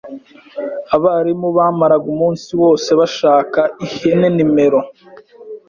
Abarimu 0.95 1.47
bamaraga 1.57 2.07
umunsi 2.13 2.49
wose 2.61 2.89
bashaka 2.99 3.59
ihene 3.85 4.27
nimero 4.35 4.79